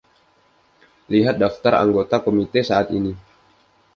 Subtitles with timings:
[1.13, 3.13] Lihat daftar anggota Komite saat ini.